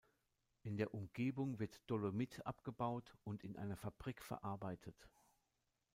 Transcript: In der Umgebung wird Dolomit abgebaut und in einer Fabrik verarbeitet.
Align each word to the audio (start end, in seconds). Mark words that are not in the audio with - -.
In 0.63 0.77
der 0.77 0.95
Umgebung 0.95 1.59
wird 1.59 1.79
Dolomit 1.87 2.43
abgebaut 2.43 3.13
und 3.23 3.43
in 3.43 3.55
einer 3.55 3.77
Fabrik 3.77 4.23
verarbeitet. 4.23 5.07